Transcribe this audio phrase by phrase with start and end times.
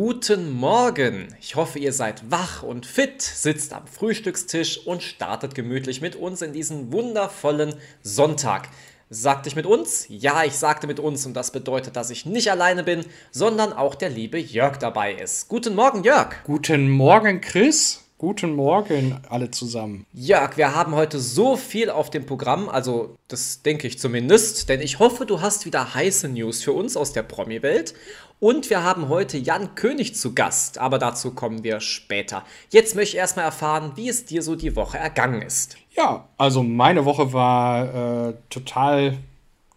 [0.00, 1.34] Guten Morgen!
[1.40, 6.40] Ich hoffe, ihr seid wach und fit, sitzt am Frühstückstisch und startet gemütlich mit uns
[6.40, 8.68] in diesen wundervollen Sonntag.
[9.10, 10.06] Sagte ich mit uns?
[10.08, 13.96] Ja, ich sagte mit uns und das bedeutet, dass ich nicht alleine bin, sondern auch
[13.96, 15.48] der liebe Jörg dabei ist.
[15.48, 16.44] Guten Morgen, Jörg!
[16.44, 18.04] Guten Morgen, Chris!
[18.18, 20.04] Guten Morgen alle zusammen.
[20.12, 24.80] Jörg, wir haben heute so viel auf dem Programm, also das denke ich zumindest, denn
[24.80, 27.94] ich hoffe, du hast wieder heiße News für uns aus der Promi-Welt.
[28.40, 32.44] Und wir haben heute Jan König zu Gast, aber dazu kommen wir später.
[32.70, 35.76] Jetzt möchte ich erstmal erfahren, wie es dir so die Woche ergangen ist.
[35.96, 39.18] Ja, also meine Woche war äh, total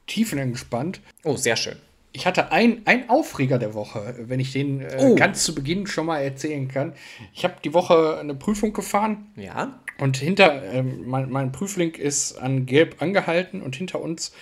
[0.05, 1.01] tiefenentspannt.
[1.23, 1.77] Oh, sehr schön.
[2.13, 5.15] Ich hatte ein, ein Aufreger der Woche, wenn ich den äh, oh.
[5.15, 6.93] ganz zu Beginn schon mal erzählen kann.
[7.33, 9.31] Ich habe die Woche eine Prüfung gefahren.
[9.37, 9.79] Ja.
[9.97, 14.33] Und hinter, ähm, mein, mein Prüfling ist an Gelb angehalten und hinter uns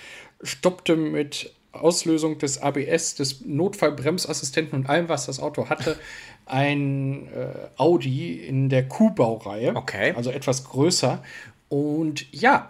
[0.42, 5.98] stoppte mit Auslösung des ABS, des Notfallbremsassistenten und allem, was das Auto hatte,
[6.46, 9.76] ein äh, Audi in der Q-Baureihe.
[9.76, 10.12] Okay.
[10.16, 11.22] Also etwas größer.
[11.68, 12.66] Und ja,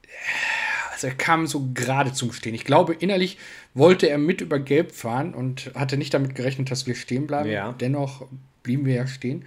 [0.92, 2.54] also er kam so gerade zum Stehen.
[2.54, 3.38] Ich glaube, innerlich
[3.72, 7.48] wollte er mit über Gelb fahren und hatte nicht damit gerechnet, dass wir stehen bleiben.
[7.48, 7.72] Ja.
[7.72, 8.26] Dennoch
[8.62, 9.46] blieben wir ja stehen.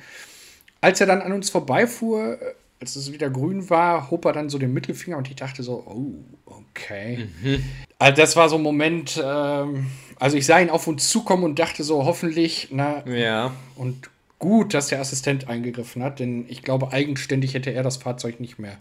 [0.81, 2.39] Als er dann an uns vorbeifuhr,
[2.84, 5.86] als es wieder grün war, hob er dann so den Mittelfinger und ich dachte so,
[5.88, 7.30] oh, okay.
[7.42, 7.64] Mhm.
[7.98, 9.88] Also das war so ein Moment, ähm,
[10.20, 13.54] also ich sah ihn auf uns zukommen und dachte so, hoffentlich, na, ja.
[13.78, 18.42] und gut, dass der Assistent eingegriffen hat, denn ich glaube, eigenständig hätte er das Fahrzeug
[18.42, 18.78] nicht mehr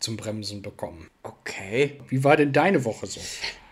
[0.00, 1.08] zum Bremsen bekommen.
[1.22, 2.00] Okay.
[2.08, 3.20] Wie war denn deine Woche so?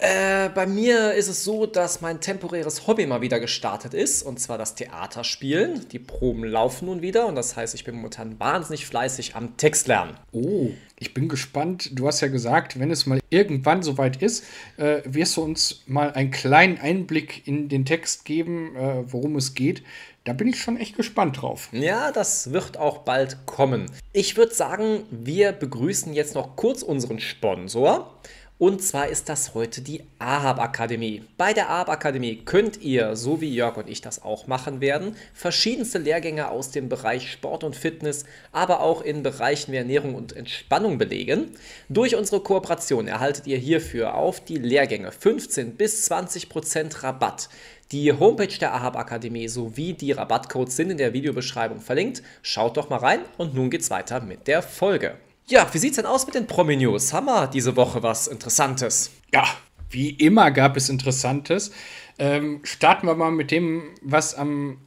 [0.05, 4.41] Äh, bei mir ist es so, dass mein temporäres Hobby mal wieder gestartet ist, und
[4.41, 5.89] zwar das Theaterspielen.
[5.91, 9.87] Die Proben laufen nun wieder und das heißt, ich bin momentan wahnsinnig fleißig am Text
[9.87, 10.17] lernen.
[10.33, 11.91] Oh, ich bin gespannt.
[11.93, 14.45] Du hast ja gesagt, wenn es mal irgendwann soweit ist,
[14.77, 19.55] äh, wirst du uns mal einen kleinen Einblick in den Text geben, äh, worum es
[19.55, 19.85] geht.
[20.25, 21.69] Da bin ich schon echt gespannt drauf.
[21.71, 23.87] Ja, das wird auch bald kommen.
[24.13, 28.19] Ich würde sagen, wir begrüßen jetzt noch kurz unseren Sponsor.
[28.63, 31.25] Und zwar ist das heute die Ahab Akademie.
[31.37, 35.17] Bei der Ahab Akademie könnt ihr, so wie Jörg und ich das auch machen werden,
[35.35, 40.37] verschiedenste Lehrgänge aus dem Bereich Sport und Fitness, aber auch in Bereichen wie Ernährung und
[40.37, 41.51] Entspannung belegen.
[41.89, 47.49] Durch unsere Kooperation erhaltet ihr hierfür auf die Lehrgänge 15 bis 20 Prozent Rabatt.
[47.91, 52.23] Die Homepage der Ahab Akademie sowie die Rabattcodes sind in der Videobeschreibung verlinkt.
[52.43, 55.17] Schaut doch mal rein und nun geht's weiter mit der Folge.
[55.47, 57.13] Ja, wie sieht's denn aus mit den Promi-News?
[57.13, 59.11] Haben wir diese Woche was Interessantes?
[59.33, 59.45] Ja,
[59.91, 61.73] wie immer gab es Interessantes.
[62.19, 64.79] Ähm, starten wir mal mit dem, was am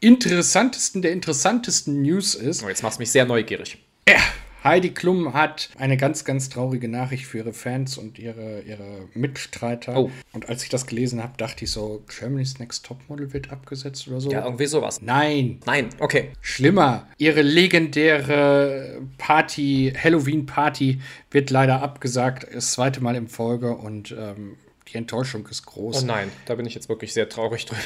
[0.00, 2.62] interessantesten der interessantesten News ist.
[2.62, 3.78] Oh, jetzt machst du mich sehr neugierig.
[4.08, 4.16] Ja,
[4.64, 9.96] Heidi Klum hat eine ganz, ganz traurige Nachricht für ihre Fans und ihre, ihre Mitstreiter.
[9.96, 10.10] Oh.
[10.32, 14.20] Und als ich das gelesen habe, dachte ich so, Germany's Next Topmodel wird abgesetzt oder
[14.20, 14.30] so.
[14.30, 15.02] Ja, irgendwie sowas.
[15.02, 15.60] Nein.
[15.66, 16.30] Nein, okay.
[16.40, 17.08] Schlimmer.
[17.18, 21.00] Ihre legendäre Party, Halloween-Party,
[21.30, 22.46] wird leider abgesagt.
[22.52, 24.56] Das zweite Mal in Folge und ähm,
[24.92, 26.02] die Enttäuschung ist groß.
[26.02, 27.80] Oh nein, da bin ich jetzt wirklich sehr traurig drüber.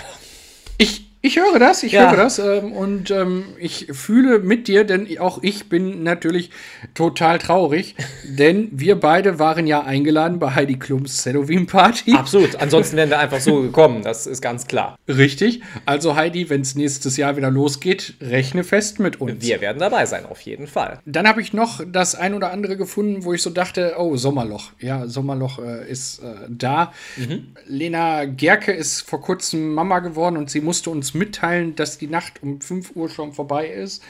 [0.79, 2.09] Ich, ich höre das, ich ja.
[2.09, 6.51] höre das ähm, und ähm, ich fühle mit dir, denn auch ich bin natürlich
[6.95, 12.15] total traurig, denn wir beide waren ja eingeladen bei Heidi Klums Halloween Party.
[12.15, 14.97] Absolut, ansonsten wären wir einfach so gekommen, das ist ganz klar.
[15.09, 19.45] Richtig, also Heidi, wenn es nächstes Jahr wieder losgeht, rechne fest mit uns.
[19.45, 21.01] Wir werden dabei sein, auf jeden Fall.
[21.07, 24.71] Dann habe ich noch das ein oder andere gefunden, wo ich so dachte, oh, Sommerloch.
[24.79, 26.93] Ja, Sommerloch äh, ist äh, da.
[27.17, 27.49] Mhm.
[27.67, 32.43] Lena Gerke ist vor kurzem Mama geworden und sie musste uns mitteilen, dass die Nacht
[32.43, 34.03] um 5 Uhr schon vorbei ist.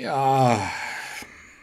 [0.00, 0.70] Ja.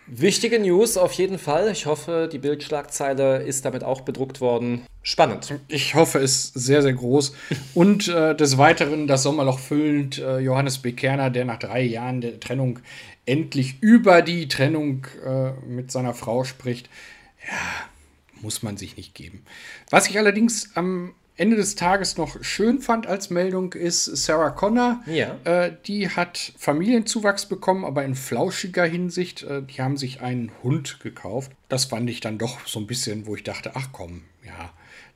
[0.06, 1.72] Wichtige News auf jeden Fall.
[1.72, 4.86] Ich hoffe, die Bildschlagzeile ist damit auch bedruckt worden.
[5.02, 5.60] Spannend.
[5.70, 7.34] Ich hoffe es sehr, sehr groß.
[7.74, 12.40] Und äh, des Weiteren das Sommerloch füllend äh, Johannes Bekerner, der nach drei Jahren der
[12.40, 12.80] Trennung
[13.26, 16.90] endlich über die Trennung äh, mit seiner Frau spricht.
[17.48, 17.58] Ja,
[18.42, 19.44] muss man sich nicht geben.
[19.90, 25.02] Was ich allerdings am Ende des Tages noch schön fand als Meldung ist Sarah Connor.
[25.08, 25.36] Ja.
[25.46, 29.42] Äh, die hat Familienzuwachs bekommen, aber in flauschiger Hinsicht.
[29.42, 31.52] Äh, die haben sich einen Hund gekauft.
[31.70, 34.72] Das fand ich dann doch so ein bisschen, wo ich dachte, ach komm, ja,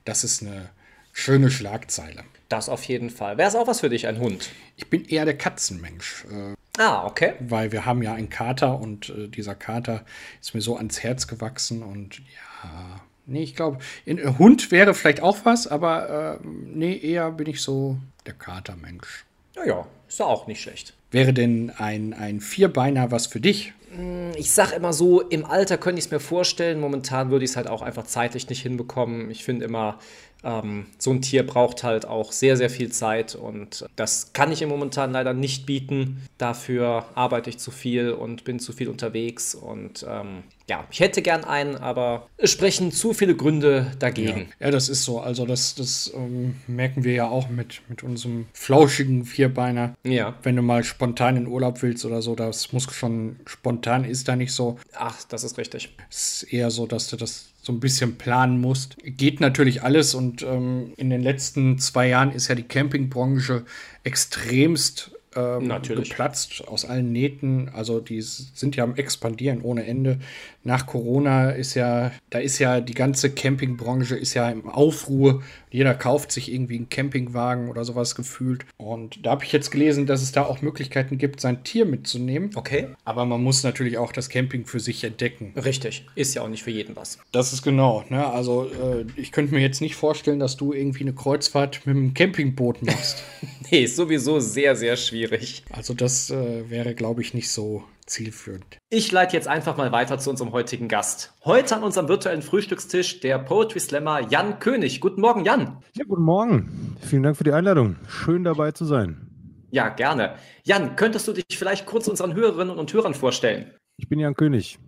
[0.06, 0.70] das ist eine
[1.14, 2.24] schöne Schlagzeile.
[2.50, 3.38] Das auf jeden Fall.
[3.38, 4.50] Wäre es auch was für dich, ein Hund?
[4.76, 6.26] Ich bin eher der Katzenmensch.
[6.32, 7.34] Äh, ah, okay.
[7.42, 10.04] Weil wir haben ja einen Kater und äh, dieser Kater
[10.42, 15.22] ist mir so ans Herz gewachsen und ja Nee, ich glaube, äh, Hund wäre vielleicht
[15.22, 19.26] auch was, aber äh, nee, eher bin ich so der Katermensch.
[19.56, 20.94] Naja, ist ja auch nicht schlecht.
[21.12, 23.74] Wäre denn ein, ein Vierbeiner was für dich?
[23.94, 26.80] Hm, ich sag immer so, im Alter könnte ich es mir vorstellen.
[26.80, 29.30] Momentan würde ich es halt auch einfach zeitlich nicht hinbekommen.
[29.30, 30.00] Ich finde immer,
[30.44, 34.70] so ein Tier braucht halt auch sehr, sehr viel Zeit und das kann ich im
[34.70, 36.22] momentan leider nicht bieten.
[36.38, 41.22] Dafür arbeite ich zu viel und bin zu viel unterwegs und ähm, ja, ich hätte
[41.22, 44.50] gern einen, aber es sprechen zu viele Gründe dagegen.
[44.60, 45.20] Ja, ja das ist so.
[45.22, 49.96] Also das, das ähm, merken wir ja auch mit, mit unserem flauschigen Vierbeiner.
[50.04, 50.36] Ja.
[50.44, 54.36] Wenn du mal spontan in Urlaub willst oder so, das muss schon spontan ist da
[54.36, 54.78] nicht so.
[54.94, 55.96] Ach, das ist richtig.
[56.10, 58.96] Es ist eher so, dass du das so ein bisschen planen musst.
[59.04, 63.66] Geht natürlich alles und ähm, in den letzten zwei Jahren ist ja die Campingbranche
[64.04, 66.10] extremst ähm, Natürlich.
[66.10, 67.70] geplatzt aus allen Nähten.
[67.70, 70.20] Also die sind ja am expandieren ohne Ende
[70.68, 75.42] nach Corona ist ja, da ist ja die ganze Campingbranche ist ja im Aufruhr.
[75.72, 78.66] Jeder kauft sich irgendwie einen Campingwagen oder sowas gefühlt.
[78.76, 82.52] Und da habe ich jetzt gelesen, dass es da auch Möglichkeiten gibt, sein Tier mitzunehmen.
[82.54, 82.90] Okay.
[83.06, 85.54] Aber man muss natürlich auch das Camping für sich entdecken.
[85.56, 86.06] Richtig.
[86.16, 87.18] Ist ja auch nicht für jeden was.
[87.32, 88.04] Das ist genau.
[88.10, 88.28] Ne?
[88.28, 92.14] Also äh, ich könnte mir jetzt nicht vorstellen, dass du irgendwie eine Kreuzfahrt mit einem
[92.14, 93.24] Campingboot machst.
[93.72, 95.64] nee, ist sowieso sehr, sehr schwierig.
[95.72, 98.80] Also das äh, wäre, glaube ich, nicht so zielführend.
[98.90, 101.34] Ich leite jetzt einfach mal weiter zu unserem heutigen Gast.
[101.46, 105.00] Heute an unserem virtuellen Frühstückstisch der Poetry Slammer Jan König.
[105.02, 105.78] Guten Morgen, Jan.
[105.94, 106.98] Ja, guten Morgen.
[107.02, 107.98] Vielen Dank für die Einladung.
[108.08, 109.28] Schön dabei zu sein.
[109.70, 110.36] Ja, gerne.
[110.64, 113.72] Jan, könntest du dich vielleicht kurz unseren Hörerinnen und Hörern vorstellen?
[113.98, 114.80] Ich bin Jan König.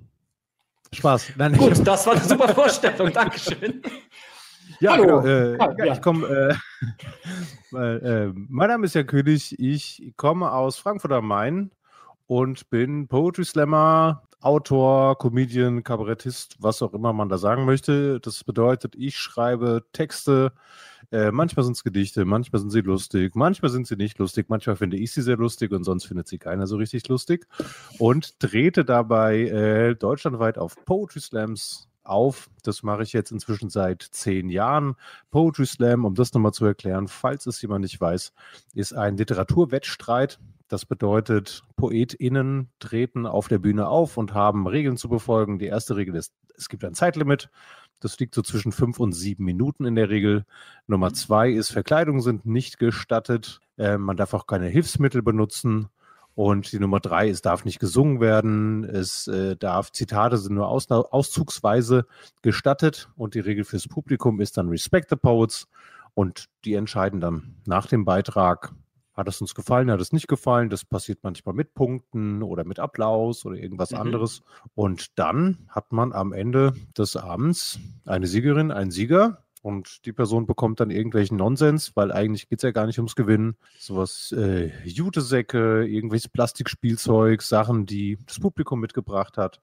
[0.94, 1.34] Spaß.
[1.36, 3.12] Nein, Gut, das war eine super Vorstellung.
[3.12, 3.82] Dankeschön.
[4.80, 5.22] Ja, Hallo.
[5.22, 6.58] Genau, äh, ja, Ich komme.
[7.74, 9.60] Äh, äh, mein Name ist Jan König.
[9.60, 11.72] Ich komme aus Frankfurt am Main
[12.30, 18.20] und bin Poetry Slammer, Autor, Comedian, Kabarettist, was auch immer man da sagen möchte.
[18.20, 20.54] Das bedeutet, ich schreibe Texte.
[21.12, 24.76] Äh, manchmal sind es Gedichte, manchmal sind sie lustig, manchmal sind sie nicht lustig, manchmal
[24.76, 27.48] finde ich sie sehr lustig und sonst findet sie keiner so richtig lustig.
[27.98, 32.52] Und trete dabei äh, deutschlandweit auf Poetry Slams auf.
[32.62, 34.96] Das mache ich jetzt inzwischen seit zehn Jahren.
[35.32, 38.34] Poetry Slam, um das nochmal zu erklären, falls es jemand nicht weiß,
[38.76, 40.38] ist ein Literaturwettstreit
[40.70, 45.60] das bedeutet, PoetInnen treten auf der Bühne auf und haben Regeln zu befolgen.
[45.60, 47.50] Die erste Regel ist, es gibt ein Zeitlimit.
[48.00, 50.46] Das liegt so zwischen fünf und sieben Minuten in der Regel.
[50.88, 53.60] Nummer zwei ist, Verkleidungen sind nicht gestattet.
[53.78, 55.90] Äh, man darf auch keine Hilfsmittel benutzen.
[56.36, 58.84] Und die Nummer drei, es darf nicht gesungen werden.
[58.86, 62.06] Es äh, darf, Zitate sind nur aus, auszugsweise
[62.44, 63.10] gestattet.
[63.18, 65.68] Und die Regel fürs Publikum ist dann Respect the Poets.
[66.14, 68.72] Und die entscheiden dann nach dem Beitrag,
[69.20, 70.70] hat es uns gefallen, hat es nicht gefallen?
[70.70, 73.98] Das passiert manchmal mit Punkten oder mit Applaus oder irgendwas mhm.
[73.98, 74.42] anderes.
[74.74, 79.44] Und dann hat man am Ende des Abends eine Siegerin, einen Sieger.
[79.62, 83.18] Und die Person bekommt dann irgendwelchen Nonsens, weil eigentlich geht es ja gar nicht ums
[83.18, 83.58] Gewinnen.
[83.78, 89.60] Sowas, äh, Jutesäcke, irgendwelches Plastikspielzeug, Sachen, die das Publikum mitgebracht hat.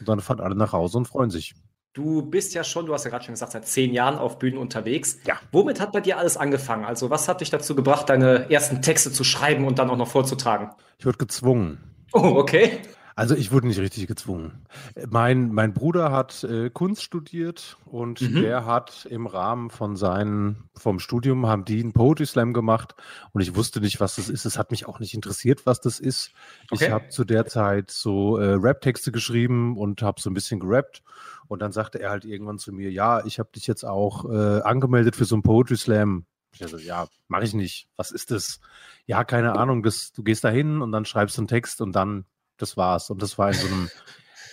[0.00, 1.54] Und dann fahren alle nach Hause und freuen sich.
[1.98, 4.56] Du bist ja schon, du hast ja gerade schon gesagt, seit zehn Jahren auf Bühnen
[4.56, 5.18] unterwegs.
[5.26, 5.34] Ja.
[5.50, 6.84] Womit hat bei dir alles angefangen?
[6.84, 10.06] Also, was hat dich dazu gebracht, deine ersten Texte zu schreiben und dann auch noch
[10.06, 10.70] vorzutragen?
[11.00, 11.80] Ich wurde gezwungen.
[12.12, 12.78] Oh, okay.
[13.18, 14.64] Also ich wurde nicht richtig gezwungen.
[15.10, 18.42] Mein, mein Bruder hat äh, Kunst studiert und mhm.
[18.42, 22.94] der hat im Rahmen von seinen, vom Studium haben die einen Poetry Slam gemacht
[23.32, 24.44] und ich wusste nicht, was das ist.
[24.44, 26.30] Es hat mich auch nicht interessiert, was das ist.
[26.70, 26.84] Okay.
[26.84, 31.02] Ich habe zu der Zeit so äh, Rap-Texte geschrieben und habe so ein bisschen gerappt
[31.48, 34.60] und dann sagte er halt irgendwann zu mir, ja, ich habe dich jetzt auch äh,
[34.60, 36.24] angemeldet für so einen Poetry Slam.
[36.52, 37.88] Ich dachte, ja, mache ich nicht.
[37.96, 38.60] Was ist das?
[39.06, 39.82] Ja, keine Ahnung.
[39.82, 42.24] Das, du gehst da hin und dann schreibst du einen Text und dann,
[42.58, 43.10] das war's.
[43.10, 43.90] Und das war in so einem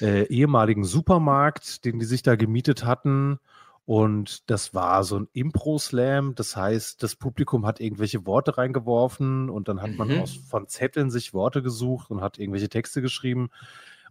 [0.02, 3.40] äh, ehemaligen Supermarkt, den die sich da gemietet hatten.
[3.86, 6.34] Und das war so ein Impro-Slam.
[6.36, 9.98] Das heißt, das Publikum hat irgendwelche Worte reingeworfen und dann hat mhm.
[9.98, 13.50] man aus, von Zetteln sich Worte gesucht und hat irgendwelche Texte geschrieben.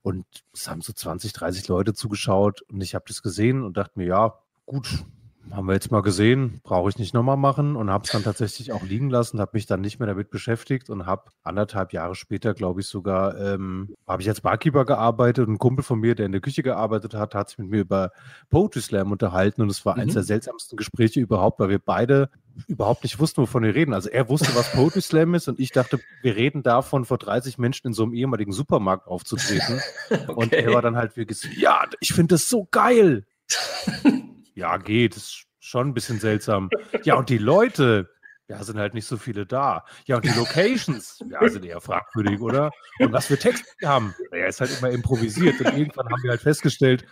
[0.02, 3.98] Und es haben so 20, 30 Leute zugeschaut und ich habe das gesehen und dachte
[3.98, 4.34] mir, ja,
[4.66, 5.04] gut,
[5.50, 8.72] haben wir jetzt mal gesehen, brauche ich nicht nochmal machen und habe es dann tatsächlich
[8.72, 12.54] auch liegen lassen, habe mich dann nicht mehr damit beschäftigt und habe anderthalb Jahre später,
[12.54, 16.26] glaube ich sogar, ähm, habe ich als Barkeeper gearbeitet und ein Kumpel von mir, der
[16.26, 18.12] in der Küche gearbeitet hat, hat sich mit mir über
[18.50, 20.02] Poetry Slam unterhalten und es war mhm.
[20.02, 22.30] eines der seltsamsten Gespräche überhaupt, weil wir beide
[22.66, 23.94] überhaupt nicht wussten, wovon wir reden.
[23.94, 27.58] Also er wusste, was Poetry Slam ist und ich dachte, wir reden davon, vor 30
[27.58, 29.80] Menschen in so einem ehemaligen Supermarkt aufzutreten.
[30.10, 30.32] okay.
[30.34, 33.24] Und er war dann halt wirklich, ja, ich finde das so geil.
[34.54, 36.70] ja, geht, ist schon ein bisschen seltsam.
[37.02, 38.10] Ja, und die Leute,
[38.48, 39.84] ja, sind halt nicht so viele da.
[40.06, 42.70] Ja, und die Locations, ja, sind eher fragwürdig, oder?
[42.98, 45.58] Und was wir Texte haben, ja, ist halt immer improvisiert.
[45.60, 47.06] Und irgendwann haben wir halt festgestellt,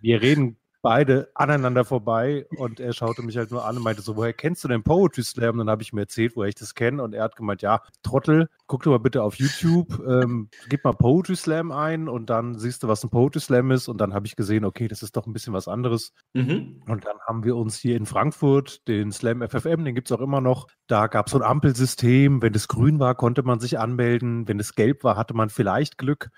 [0.00, 4.16] wir reden beide aneinander vorbei und er schaute mich halt nur an und meinte so,
[4.16, 5.52] woher kennst du denn Poetry Slam?
[5.52, 7.80] Und dann habe ich mir erzählt, woher ich das kenne und er hat gemeint, ja,
[8.02, 12.58] Trottel, guck doch mal bitte auf YouTube, ähm, gib mal Poetry Slam ein und dann
[12.58, 15.16] siehst du, was ein Poetry Slam ist und dann habe ich gesehen, okay, das ist
[15.16, 16.12] doch ein bisschen was anderes.
[16.34, 16.82] Mhm.
[16.86, 20.20] Und dann haben wir uns hier in Frankfurt den Slam FFM, den gibt es auch
[20.20, 23.78] immer noch, da gab es so ein Ampelsystem, wenn es grün war, konnte man sich
[23.78, 26.28] anmelden, wenn es gelb war, hatte man vielleicht Glück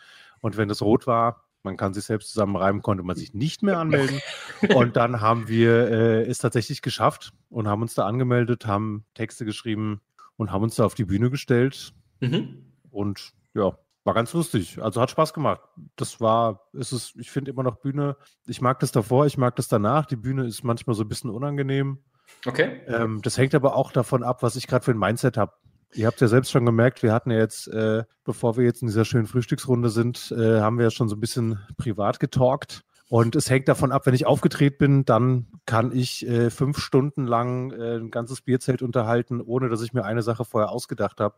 [0.40, 3.78] und wenn es rot war, man kann sich selbst zusammenreimen, konnte man sich nicht mehr
[3.78, 4.20] anmelden.
[4.74, 9.44] und dann haben wir äh, es tatsächlich geschafft und haben uns da angemeldet, haben Texte
[9.44, 10.00] geschrieben
[10.36, 11.92] und haben uns da auf die Bühne gestellt.
[12.20, 12.72] Mhm.
[12.90, 14.80] Und ja, war ganz lustig.
[14.80, 15.60] Also hat Spaß gemacht.
[15.96, 18.16] Das war, ist es, ich finde immer noch Bühne.
[18.46, 20.06] Ich mag das davor, ich mag das danach.
[20.06, 21.98] Die Bühne ist manchmal so ein bisschen unangenehm.
[22.46, 22.80] Okay.
[22.86, 25.52] Ähm, das hängt aber auch davon ab, was ich gerade für ein Mindset habe.
[25.96, 28.88] Ihr habt ja selbst schon gemerkt, wir hatten ja jetzt, äh, bevor wir jetzt in
[28.88, 32.84] dieser schönen Frühstücksrunde sind, äh, haben wir ja schon so ein bisschen privat getalkt.
[33.08, 37.26] Und es hängt davon ab, wenn ich aufgedreht bin, dann kann ich äh, fünf Stunden
[37.26, 41.36] lang äh, ein ganzes Bierzelt unterhalten, ohne dass ich mir eine Sache vorher ausgedacht habe.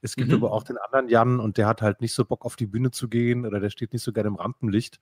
[0.00, 0.36] Es gibt mhm.
[0.36, 2.92] aber auch den anderen Jan und der hat halt nicht so Bock auf die Bühne
[2.92, 5.00] zu gehen oder der steht nicht so gerne im Rampenlicht.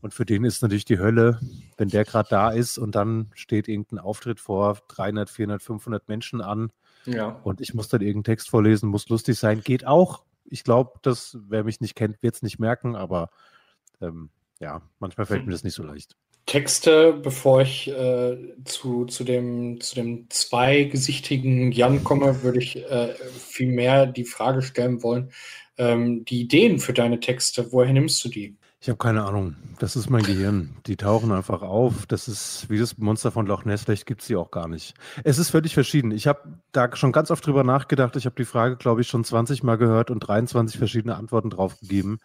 [0.00, 1.38] Und für den ist natürlich die Hölle,
[1.76, 6.40] wenn der gerade da ist und dann steht irgendein Auftritt vor 300, 400, 500 Menschen
[6.40, 6.72] an
[7.06, 7.40] ja.
[7.44, 9.60] Und ich muss dann irgendeinen Text vorlesen, muss lustig sein.
[9.60, 10.24] Geht auch.
[10.44, 13.30] Ich glaube, dass wer mich nicht kennt, wird es nicht merken, aber
[14.00, 14.30] ähm,
[14.60, 15.46] ja, manchmal fällt hm.
[15.46, 16.16] mir das nicht so leicht.
[16.46, 23.14] Texte, bevor ich äh, zu, zu, dem, zu dem zweigesichtigen Jan komme, würde ich äh,
[23.38, 25.30] vielmehr die Frage stellen wollen,
[25.78, 28.56] ähm, die Ideen für deine Texte, woher nimmst du die?
[28.82, 29.54] Ich habe keine Ahnung.
[29.78, 30.74] Das ist mein Gehirn.
[30.86, 32.04] Die tauchen einfach auf.
[32.06, 33.84] Das ist wie das Monster von Loch Ness.
[33.84, 34.94] Vielleicht gibt es sie auch gar nicht.
[35.22, 36.10] Es ist völlig verschieden.
[36.10, 38.16] Ich habe da schon ganz oft drüber nachgedacht.
[38.16, 41.78] Ich habe die Frage, glaube ich, schon 20 Mal gehört und 23 verschiedene Antworten drauf
[41.78, 42.18] gegeben.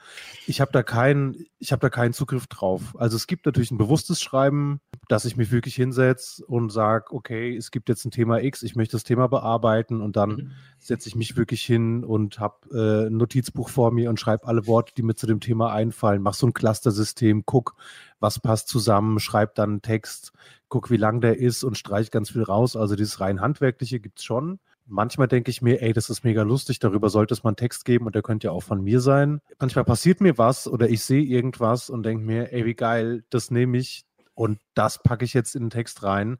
[0.47, 2.95] Ich habe da keinen, habe da keinen Zugriff drauf.
[2.97, 7.55] Also es gibt natürlich ein bewusstes Schreiben, dass ich mich wirklich hinsetze und sage, okay,
[7.55, 11.15] es gibt jetzt ein Thema X, ich möchte das Thema bearbeiten und dann setze ich
[11.15, 15.03] mich wirklich hin und habe äh, ein Notizbuch vor mir und schreibe alle Worte, die
[15.03, 16.21] mir zu dem Thema einfallen.
[16.21, 17.75] Mach so ein Cluster-System, guck,
[18.19, 20.31] was passt zusammen, schreib dann einen Text,
[20.69, 22.75] guck, wie lang der ist und streich ganz viel raus.
[22.75, 24.59] Also dieses rein handwerkliche gibt es schon.
[24.85, 27.83] Manchmal denke ich mir, ey, das ist mega lustig, darüber sollte es mal einen Text
[27.83, 29.41] geben und der könnte ja auch von mir sein.
[29.59, 33.51] Manchmal passiert mir was oder ich sehe irgendwas und denke mir, ey, wie geil, das
[33.51, 36.37] nehme ich und das packe ich jetzt in den Text rein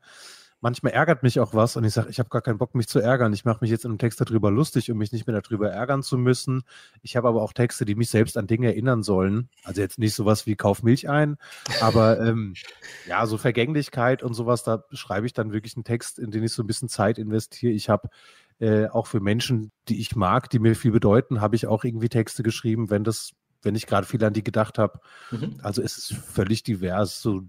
[0.62, 3.00] manchmal ärgert mich auch was und ich sage, ich habe gar keinen Bock, mich zu
[3.00, 3.34] ärgern.
[3.34, 6.04] Ich mache mich jetzt in einem Text darüber lustig, um mich nicht mehr darüber ärgern
[6.04, 6.64] zu müssen.
[7.02, 9.50] Ich habe aber auch Texte, die mich selbst an Dinge erinnern sollen.
[9.64, 11.38] Also jetzt nicht sowas wie Kauf Milch ein,
[11.82, 12.56] aber ähm,
[13.08, 16.54] ja, so Vergänglichkeit und sowas, da schreibe ich dann wirklich einen Text, in den ich
[16.54, 17.74] so ein bisschen Zeit investiere.
[17.74, 18.10] Ich habe
[18.60, 22.10] äh, auch für Menschen, die ich mag, die mir viel bedeuten, habe ich auch irgendwie
[22.10, 23.34] Texte geschrieben, wenn das
[23.64, 25.00] wenn ich gerade viel an die gedacht habe.
[25.32, 25.60] Mhm.
[25.62, 27.22] Also es ist völlig divers.
[27.22, 27.44] So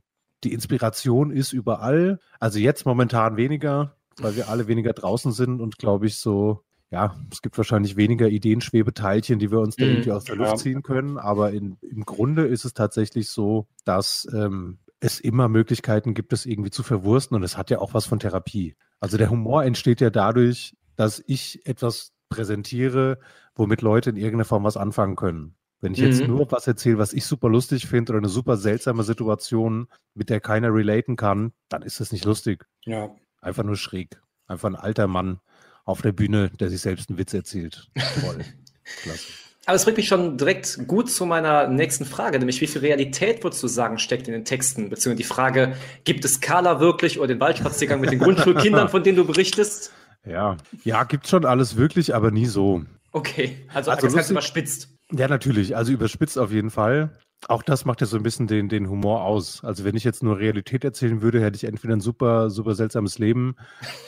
[0.44, 2.20] die Inspiration ist überall.
[2.40, 7.16] Also jetzt momentan weniger, weil wir alle weniger draußen sind und glaube ich so, ja,
[7.30, 10.82] es gibt wahrscheinlich weniger Ideenschwebeteilchen, die wir uns da mhm, irgendwie aus der Luft ziehen
[10.82, 11.18] können.
[11.18, 16.46] Aber in, im Grunde ist es tatsächlich so, dass ähm, es immer Möglichkeiten gibt, es
[16.46, 17.36] irgendwie zu verwursten.
[17.36, 18.74] Und es hat ja auch was von Therapie.
[19.00, 23.18] Also der Humor entsteht ja dadurch, dass ich etwas präsentiere,
[23.54, 25.54] womit Leute in irgendeiner Form was anfangen können.
[25.80, 26.28] Wenn ich jetzt mhm.
[26.28, 30.40] nur was erzähle, was ich super lustig finde oder eine super seltsame Situation, mit der
[30.40, 32.66] keiner relaten kann, dann ist das nicht lustig.
[32.84, 33.10] Ja.
[33.40, 34.20] Einfach nur schräg.
[34.46, 35.40] Einfach ein alter Mann
[35.84, 37.88] auf der Bühne, der sich selbst einen Witz erzählt.
[38.20, 38.44] Toll.
[39.02, 39.28] Klasse.
[39.68, 43.44] Aber es bringt mich schon direkt gut zu meiner nächsten Frage, nämlich wie viel Realität
[43.44, 44.88] würdest du sagen steckt in den Texten?
[44.88, 49.18] Beziehungsweise die Frage, gibt es Carla wirklich oder den Waldspaziergang mit den Grundschulkindern, von denen
[49.18, 49.92] du berichtest?
[50.24, 52.82] Ja, ja, gibt schon alles wirklich, aber nie so.
[53.12, 54.88] Okay, also, also das Ganze überspitzt.
[55.12, 55.76] Ja, natürlich.
[55.76, 57.10] Also überspitzt auf jeden Fall.
[57.46, 59.62] Auch das macht ja so ein bisschen den, den Humor aus.
[59.62, 63.18] Also wenn ich jetzt nur Realität erzählen würde, hätte ich entweder ein super, super seltsames
[63.20, 63.54] Leben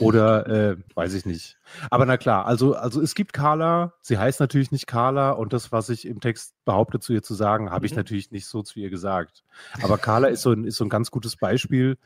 [0.00, 1.56] oder äh, weiß ich nicht.
[1.90, 5.70] Aber na klar, also, also es gibt Carla, sie heißt natürlich nicht Carla und das,
[5.70, 7.98] was ich im Text behaupte zu ihr zu sagen, habe ich mhm.
[7.98, 9.44] natürlich nicht so zu ihr gesagt.
[9.80, 11.98] Aber Carla ist so ein, ist so ein ganz gutes Beispiel,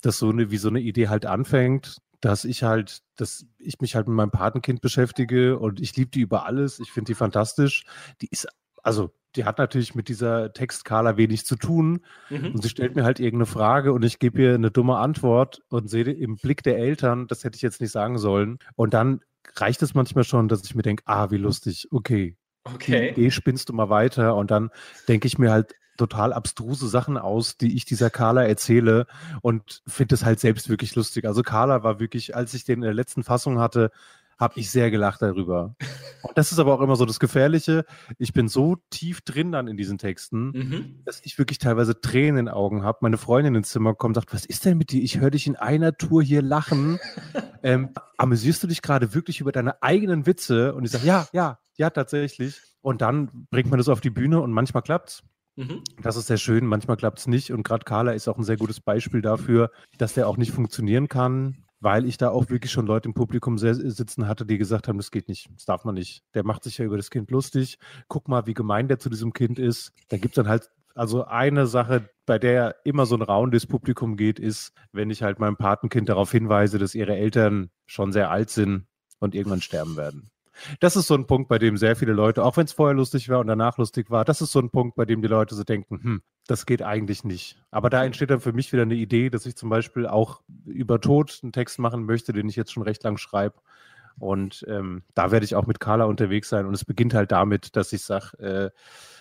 [0.00, 3.94] dass so eine, wie so eine Idee halt anfängt dass ich halt, dass ich mich
[3.94, 6.78] halt mit meinem Patenkind beschäftige und ich liebe die über alles.
[6.78, 7.84] Ich finde die fantastisch.
[8.22, 8.46] Die ist,
[8.82, 12.00] also, die hat natürlich mit dieser Textkala wenig zu tun.
[12.30, 12.52] Mhm.
[12.54, 15.90] Und sie stellt mir halt irgendeine Frage und ich gebe ihr eine dumme Antwort und
[15.90, 18.58] sehe im Blick der Eltern, das hätte ich jetzt nicht sagen sollen.
[18.76, 19.20] Und dann
[19.56, 22.36] reicht es manchmal schon, dass ich mir denke, ah, wie lustig, okay.
[22.64, 23.12] Okay.
[23.16, 24.70] Die Idee spinnst du mal weiter und dann
[25.08, 29.06] denke ich mir halt, total abstruse Sachen aus, die ich dieser Carla erzähle
[29.42, 31.26] und finde es halt selbst wirklich lustig.
[31.26, 33.90] Also Carla war wirklich, als ich den in der letzten Fassung hatte,
[34.42, 35.76] habe ich sehr gelacht darüber.
[36.22, 37.84] Und das ist aber auch immer so das Gefährliche.
[38.18, 41.02] Ich bin so tief drin dann in diesen Texten, mhm.
[41.04, 42.98] dass ich wirklich teilweise Tränen in den Augen habe.
[43.02, 45.02] Meine Freundin ins Zimmer kommt und sagt, was ist denn mit dir?
[45.02, 46.98] Ich höre dich in einer Tour hier lachen.
[47.62, 50.74] ähm, amüsierst du dich gerade wirklich über deine eigenen Witze?
[50.74, 52.60] Und ich sage, ja, ja, ja, tatsächlich.
[52.80, 55.22] Und dann bringt man das auf die Bühne und manchmal klappt's.
[55.56, 55.82] Mhm.
[56.00, 57.52] Das ist sehr schön, manchmal klappt es nicht.
[57.52, 61.08] Und gerade Carla ist auch ein sehr gutes Beispiel dafür, dass der auch nicht funktionieren
[61.08, 64.98] kann weil ich da auch wirklich schon Leute im Publikum sitzen hatte, die gesagt haben,
[64.98, 66.22] das geht nicht, das darf man nicht.
[66.32, 67.78] Der macht sich ja über das Kind lustig.
[68.06, 69.92] Guck mal, wie gemein der zu diesem Kind ist.
[70.08, 73.66] Da gibt es dann halt, also eine Sache, bei der immer so ein Raun durchs
[73.66, 78.30] Publikum geht, ist, wenn ich halt meinem Patenkind darauf hinweise, dass ihre Eltern schon sehr
[78.30, 78.86] alt sind
[79.18, 80.30] und irgendwann sterben werden.
[80.80, 83.28] Das ist so ein Punkt, bei dem sehr viele Leute, auch wenn es vorher lustig
[83.28, 85.64] war und danach lustig war, das ist so ein Punkt, bei dem die Leute so
[85.64, 87.62] denken, hm, das geht eigentlich nicht.
[87.70, 91.00] Aber da entsteht dann für mich wieder eine Idee, dass ich zum Beispiel auch über
[91.00, 93.56] Tod einen Text machen möchte, den ich jetzt schon recht lang schreibe.
[94.18, 96.66] Und ähm, da werde ich auch mit Carla unterwegs sein.
[96.66, 98.70] Und es beginnt halt damit, dass ich sage, äh,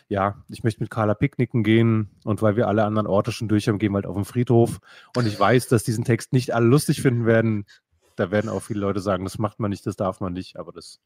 [0.10, 3.70] ja, ich möchte mit Carla picknicken gehen und weil wir alle anderen Orte schon durch
[3.70, 4.80] haben, gehen wir halt auf den Friedhof.
[5.16, 7.66] Und ich weiß, dass diesen Text nicht alle lustig finden werden.
[8.18, 10.74] Da werden auch viele Leute sagen, das macht man nicht, das darf man nicht, aber
[10.74, 11.00] das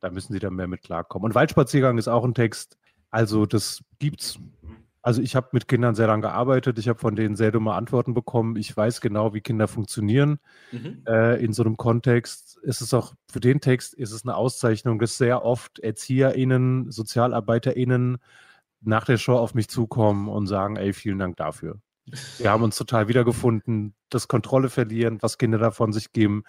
[0.00, 1.26] da müssen sie dann mehr mit klarkommen.
[1.26, 2.76] Und Waldspaziergang ist auch ein Text.
[3.10, 4.38] Also das gibt's.
[5.00, 6.78] Also ich habe mit Kindern sehr lange gearbeitet.
[6.78, 8.56] Ich habe von denen sehr dumme Antworten bekommen.
[8.56, 10.38] Ich weiß genau, wie Kinder funktionieren
[10.70, 11.02] mhm.
[11.06, 12.58] äh, in so einem Kontext.
[12.62, 18.18] Ist es auch für den Text ist es eine Auszeichnung, dass sehr oft ErzieherInnen, SozialarbeiterInnen
[18.80, 21.80] nach der Show auf mich zukommen und sagen, ey, vielen Dank dafür.
[22.38, 26.42] Wir haben uns total wiedergefunden, das Kontrolle verlieren, was Kinder davon sich geben.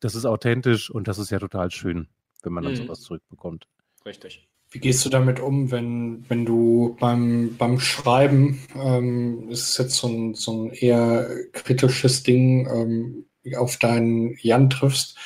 [0.00, 2.08] Das ist authentisch und das ist ja total schön
[2.46, 2.76] wenn man dann mhm.
[2.76, 3.66] sowas zurückbekommt.
[4.06, 4.48] Richtig.
[4.70, 10.08] Wie gehst du damit um, wenn, wenn du beim, beim Schreiben, ähm, ist jetzt so
[10.08, 13.26] ein, so ein eher kritisches Ding, ähm,
[13.56, 15.16] auf deinen Jan triffst,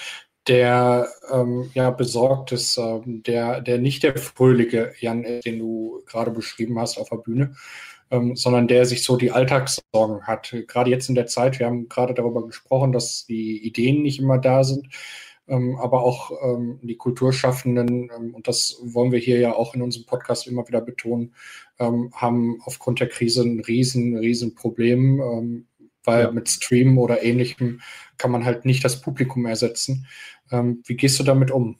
[0.46, 6.02] der ähm, ja besorgt ist, äh, der, der nicht der fröhliche Jan ist, den du
[6.06, 7.54] gerade beschrieben hast auf der Bühne,
[8.10, 10.54] ähm, sondern der sich so die Alltagssorgen hat.
[10.68, 14.38] Gerade jetzt in der Zeit, wir haben gerade darüber gesprochen, dass die Ideen nicht immer
[14.38, 14.90] da sind ähm,
[15.50, 20.06] aber auch ähm, die Kulturschaffenden, ähm, und das wollen wir hier ja auch in unserem
[20.06, 21.34] Podcast immer wieder betonen,
[21.78, 25.66] ähm, haben aufgrund der Krise ein riesen, riesen Problem, ähm,
[26.04, 26.30] weil ja.
[26.30, 27.80] mit Stream oder ähnlichem
[28.16, 30.06] kann man halt nicht das Publikum ersetzen.
[30.50, 31.76] Ähm, wie gehst du damit um?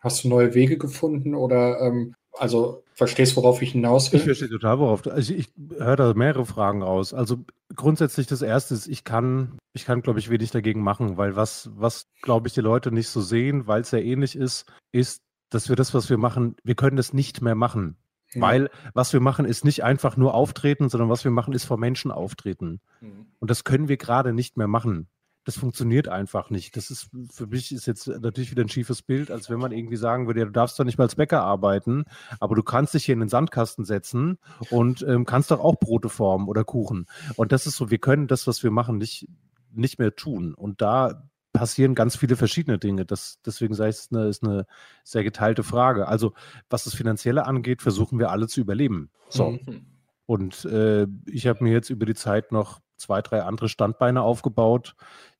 [0.00, 1.90] Hast du neue Wege gefunden oder
[2.32, 4.20] also verstehst, worauf ich hinaus will?
[4.20, 5.10] Ich verstehe total, worauf du.
[5.10, 7.14] Also ich höre da mehrere Fragen raus.
[7.14, 7.44] Also
[7.74, 11.70] grundsätzlich das erste ist, ich kann, ich kann, glaube ich, wenig dagegen machen, weil was,
[11.74, 15.68] was, glaube ich, die Leute nicht so sehen, weil es ja ähnlich ist, ist, dass
[15.68, 17.96] wir das, was wir machen, wir können das nicht mehr machen.
[18.34, 18.40] Mhm.
[18.40, 21.78] Weil was wir machen, ist nicht einfach nur auftreten, sondern was wir machen, ist vor
[21.78, 22.80] Menschen auftreten.
[23.00, 23.26] Mhm.
[23.40, 25.08] Und das können wir gerade nicht mehr machen
[25.44, 26.76] das funktioniert einfach nicht.
[26.76, 29.96] Das ist für mich ist jetzt natürlich wieder ein schiefes Bild, als wenn man irgendwie
[29.96, 32.04] sagen würde, ja, du darfst doch nicht mal als Bäcker arbeiten,
[32.40, 34.38] aber du kannst dich hier in den Sandkasten setzen
[34.70, 37.06] und ähm, kannst doch auch Brote formen oder Kuchen.
[37.36, 39.28] Und das ist so, wir können das, was wir machen, nicht,
[39.74, 40.54] nicht mehr tun.
[40.54, 43.06] Und da passieren ganz viele verschiedene Dinge.
[43.06, 44.66] Das, deswegen sage ich, es ist eine, ist eine
[45.04, 46.08] sehr geteilte Frage.
[46.08, 46.34] Also,
[46.68, 49.10] was das Finanzielle angeht, versuchen wir alle zu überleben.
[49.28, 49.50] So.
[49.50, 49.86] Mhm.
[50.26, 54.96] Und äh, ich habe mir jetzt über die Zeit noch zwei, drei andere Standbeine aufgebaut,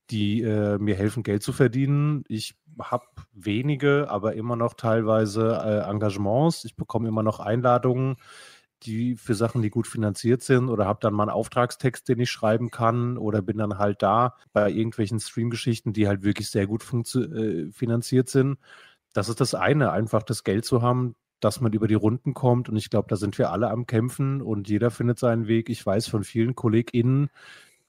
[0.09, 2.23] die äh, mir helfen, Geld zu verdienen.
[2.27, 6.63] Ich habe wenige, aber immer noch teilweise äh, Engagements.
[6.63, 8.17] Ich bekomme immer noch Einladungen,
[8.83, 12.31] die für Sachen, die gut finanziert sind, oder habe dann mal einen Auftragstext, den ich
[12.31, 16.83] schreiben kann, oder bin dann halt da bei irgendwelchen Streamgeschichten, die halt wirklich sehr gut
[17.15, 18.57] äh, finanziert sind.
[19.13, 22.69] Das ist das eine, einfach das Geld zu haben, dass man über die Runden kommt.
[22.69, 25.69] Und ich glaube, da sind wir alle am Kämpfen und jeder findet seinen Weg.
[25.69, 27.29] Ich weiß von vielen KollegInnen,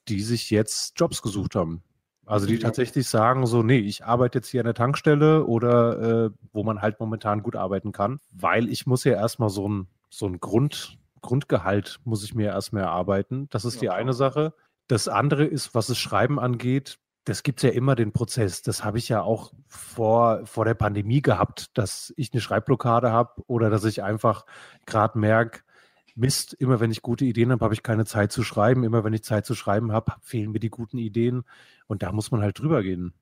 [0.08, 1.82] die sich jetzt Jobs gesucht haben.
[2.26, 6.30] Also die tatsächlich sagen so, nee, ich arbeite jetzt hier an der Tankstelle oder äh,
[6.52, 10.26] wo man halt momentan gut arbeiten kann, weil ich muss ja erstmal so ein, so
[10.26, 13.48] ein Grund, Grundgehalt muss ich mir erstmal erarbeiten.
[13.50, 14.54] Das ist ja, die eine Sache.
[14.88, 18.62] Das andere ist, was das Schreiben angeht, das gibt es ja immer den Prozess.
[18.62, 23.42] Das habe ich ja auch vor, vor der Pandemie gehabt, dass ich eine Schreibblockade habe
[23.48, 24.46] oder dass ich einfach
[24.86, 25.60] gerade merke,
[26.14, 28.84] Mist, immer wenn ich gute Ideen habe, habe ich keine Zeit zu schreiben.
[28.84, 31.44] Immer wenn ich Zeit zu schreiben habe, fehlen mir die guten Ideen.
[31.88, 33.12] Und da muss man halt drüber gehen.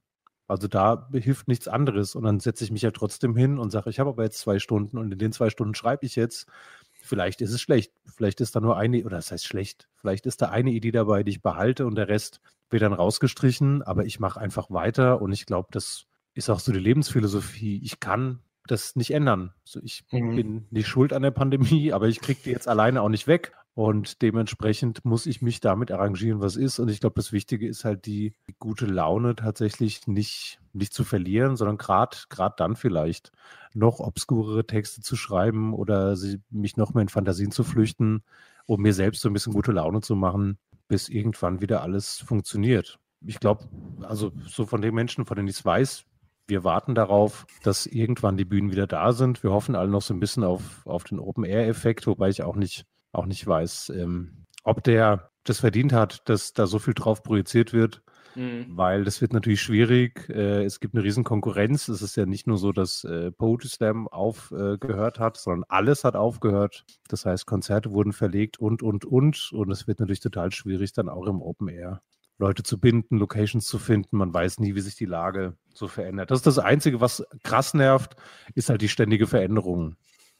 [0.46, 2.14] Also da hilft nichts anderes.
[2.14, 4.58] Und dann setze ich mich ja trotzdem hin und sage, ich habe aber jetzt zwei
[4.58, 6.46] Stunden und in den zwei Stunden schreibe ich jetzt.
[6.92, 7.92] Vielleicht ist es schlecht.
[8.04, 9.88] Vielleicht ist da nur eine, oder das heißt schlecht.
[9.96, 13.82] Vielleicht ist da eine Idee dabei, die ich behalte und der Rest wird dann rausgestrichen.
[13.82, 17.80] Aber ich mache einfach weiter und ich glaube, das ist auch so die Lebensphilosophie.
[17.82, 19.52] Ich kann das nicht ändern.
[19.64, 20.36] Also ich mhm.
[20.36, 23.52] bin nicht schuld an der Pandemie, aber ich kriege die jetzt alleine auch nicht weg.
[23.74, 26.78] Und dementsprechend muss ich mich damit arrangieren, was ist.
[26.78, 31.56] Und ich glaube, das Wichtige ist halt die, gute Laune tatsächlich nicht, nicht zu verlieren,
[31.56, 32.16] sondern gerade
[32.56, 33.32] dann vielleicht
[33.72, 38.22] noch obskurere Texte zu schreiben oder sie, mich noch mehr in Fantasien zu flüchten,
[38.66, 43.00] um mir selbst so ein bisschen gute Laune zu machen, bis irgendwann wieder alles funktioniert.
[43.26, 43.64] Ich glaube,
[44.02, 46.04] also so von den Menschen, von denen ich es weiß,
[46.46, 49.42] wir warten darauf, dass irgendwann die Bühnen wieder da sind.
[49.42, 52.86] Wir hoffen alle noch so ein bisschen auf, auf den Open-Air-Effekt, wobei ich auch nicht
[53.14, 57.72] auch nicht weiß, ähm, ob der das verdient hat, dass da so viel drauf projiziert
[57.72, 58.02] wird.
[58.34, 58.66] Mhm.
[58.70, 60.28] Weil das wird natürlich schwierig.
[60.28, 61.88] Äh, es gibt eine riesen Konkurrenz.
[61.88, 66.02] Es ist ja nicht nur so, dass äh, Poetry Slam aufgehört äh, hat, sondern alles
[66.02, 66.84] hat aufgehört.
[67.08, 69.52] Das heißt, Konzerte wurden verlegt und, und, und.
[69.52, 72.02] Und es wird natürlich total schwierig, dann auch im Open Air
[72.38, 74.16] Leute zu binden, Locations zu finden.
[74.16, 76.30] Man weiß nie, wie sich die Lage so verändert.
[76.30, 78.16] Das ist das Einzige, was krass nervt,
[78.54, 79.96] ist halt die ständige Veränderung.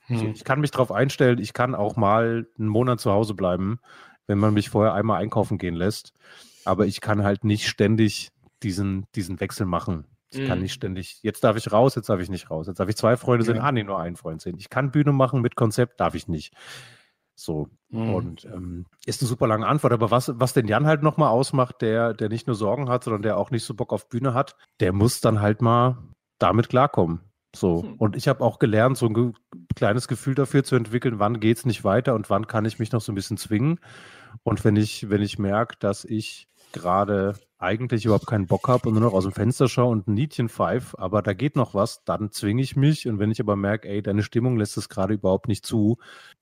[0.06, 0.18] Hm.
[0.18, 3.80] So, ich kann mich darauf einstellen, ich kann auch mal einen Monat zu Hause bleiben,
[4.26, 6.12] wenn man mich vorher einmal einkaufen gehen lässt.
[6.64, 8.30] Aber ich kann halt nicht ständig
[8.62, 10.06] diesen, diesen Wechsel machen.
[10.30, 10.46] Ich mhm.
[10.46, 12.66] kann nicht ständig, jetzt darf ich raus, jetzt darf ich nicht raus.
[12.66, 14.56] Jetzt darf ich zwei Freunde sehen, ah, nee, nur einen Freund sehen.
[14.58, 16.54] Ich kann Bühne machen mit Konzept, darf ich nicht.
[17.36, 17.68] So.
[17.90, 18.14] Mhm.
[18.14, 19.92] Und ähm, ist eine super lange Antwort.
[19.92, 23.22] Aber was, was den Jan halt nochmal ausmacht, der, der nicht nur Sorgen hat, sondern
[23.22, 25.98] der auch nicht so Bock auf Bühne hat, der muss dann halt mal
[26.38, 27.20] damit klarkommen.
[27.54, 27.82] So.
[27.82, 27.94] Hm.
[27.94, 29.32] Und ich habe auch gelernt, so ein ge
[29.74, 32.92] kleines Gefühl dafür zu entwickeln, wann geht es nicht weiter und wann kann ich mich
[32.92, 33.80] noch so ein bisschen zwingen.
[34.42, 38.94] Und wenn ich, wenn ich merke, dass ich gerade eigentlich überhaupt keinen Bock habe und
[38.94, 42.04] nur noch aus dem Fenster schaue und ein Niedchen pfeife, aber da geht noch was,
[42.04, 43.08] dann zwinge ich mich.
[43.08, 45.98] Und wenn ich aber merke, ey, deine Stimmung lässt es gerade überhaupt nicht zu,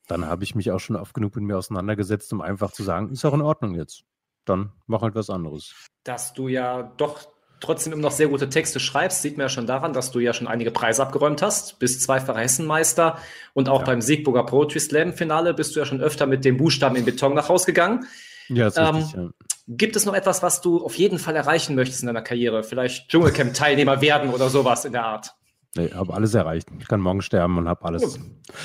[0.08, 3.10] dann habe ich mich auch schon oft genug mit mir auseinandergesetzt, um einfach zu sagen,
[3.10, 4.04] ist auch in Ordnung jetzt.
[4.44, 5.86] Dann mach halt was anderes.
[6.02, 7.31] Dass du ja doch
[7.62, 10.32] trotzdem immer noch sehr gute Texte schreibst, sieht man ja schon daran, dass du ja
[10.32, 13.18] schon einige Preise abgeräumt hast, bist zweifacher Hessenmeister
[13.54, 13.86] und auch ja.
[13.86, 17.34] beim Siegburger Poetry Slam Finale bist du ja schon öfter mit dem Buchstaben in Beton
[17.34, 18.06] nach Hause gegangen.
[18.48, 19.30] Ja, ist ähm, richtig, ja.
[19.68, 22.64] Gibt es noch etwas, was du auf jeden Fall erreichen möchtest in deiner Karriere?
[22.64, 25.34] Vielleicht Dschungelcamp-Teilnehmer werden oder sowas in der Art?
[25.76, 26.68] Nee, habe alles erreicht.
[26.80, 28.18] Ich kann morgen sterben und habe alles.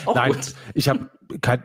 [0.05, 0.53] Oh, Nein, gut.
[0.73, 1.09] ich habe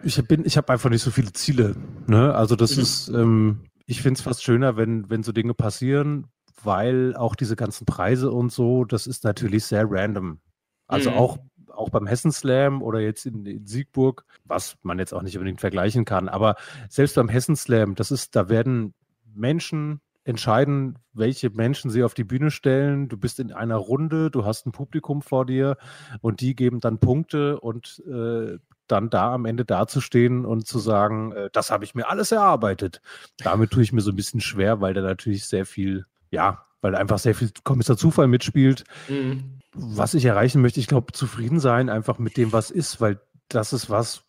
[0.04, 1.74] ich bin, ich habe einfach nicht so viele Ziele.
[2.06, 2.34] Ne?
[2.34, 2.82] Also das mhm.
[2.82, 6.28] ist, ähm, ich finde es fast schöner, wenn, wenn so Dinge passieren,
[6.64, 10.40] weil auch diese ganzen Preise und so, das ist natürlich sehr random.
[10.86, 11.16] Also mhm.
[11.16, 15.36] auch, auch beim Hessen Slam oder jetzt in, in, Siegburg, was man jetzt auch nicht
[15.36, 16.56] unbedingt vergleichen kann, aber
[16.88, 18.94] selbst beim Hessen Slam, das ist, da werden
[19.34, 23.08] Menschen entscheiden, welche Menschen sie auf die Bühne stellen.
[23.08, 25.76] Du bist in einer Runde, du hast ein Publikum vor dir
[26.20, 31.32] und die geben dann Punkte und äh, dann da am Ende dazustehen und zu sagen,
[31.32, 33.00] äh, das habe ich mir alles erarbeitet.
[33.38, 36.96] Damit tue ich mir so ein bisschen schwer, weil da natürlich sehr viel ja, weil
[36.96, 38.82] einfach sehr viel Kommissar Zufall mitspielt.
[39.08, 39.60] Mhm.
[39.72, 43.72] Was ich erreichen möchte, ich glaube, zufrieden sein einfach mit dem, was ist, weil das
[43.72, 44.24] ist was,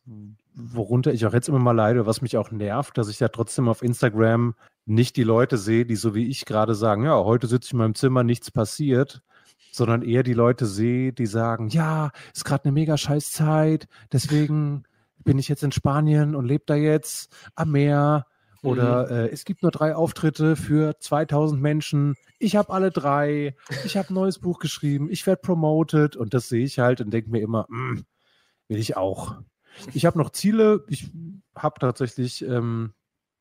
[0.54, 3.68] worunter ich auch jetzt immer mal leide, was mich auch nervt, dass ich ja trotzdem
[3.68, 4.54] auf Instagram
[4.86, 7.80] nicht die Leute sehe, die so wie ich gerade sagen, ja, heute sitze ich in
[7.80, 9.24] meinem Zimmer, nichts passiert,
[9.72, 14.84] sondern eher die Leute sehe, die sagen, ja, ist gerade eine mega scheiß Zeit, deswegen
[15.24, 18.26] bin ich jetzt in Spanien und lebe da jetzt am Meer
[18.64, 19.12] oder mhm.
[19.12, 22.16] äh, es gibt nur drei Auftritte für 2000 Menschen.
[22.40, 23.56] Ich habe alle drei.
[23.84, 25.10] Ich habe ein neues Buch geschrieben.
[25.12, 26.16] Ich werde promoted.
[26.16, 28.06] Und das sehe ich halt und denke mir immer, mm,
[28.70, 29.36] will ich auch.
[29.94, 30.86] Ich habe noch Ziele.
[30.88, 31.12] Ich
[31.56, 32.94] habe tatsächlich, ähm,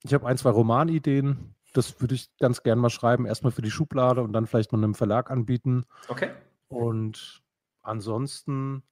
[0.03, 1.55] ich habe ein, zwei Romanideen.
[1.73, 3.25] Das würde ich ganz gern mal schreiben.
[3.25, 5.85] Erstmal für die Schublade und dann vielleicht mal einem Verlag anbieten.
[6.09, 6.31] Okay.
[6.69, 7.43] Und
[7.83, 8.83] ansonsten